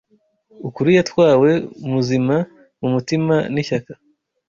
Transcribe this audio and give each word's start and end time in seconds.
ukuri 0.67 0.91
yatwawe 0.97 1.51
muzima 1.91 2.35
mumutima 2.79 3.35
nishyaka" 3.53 3.91